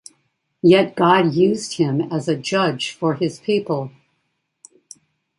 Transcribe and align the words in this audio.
Yet 0.63 0.95
God 0.95 1.35
used 1.35 1.73
him 1.77 2.11
as 2.11 2.27
a 2.27 2.35
Judge 2.35 2.89
for 2.89 3.13
His 3.13 3.37
people. 3.37 3.91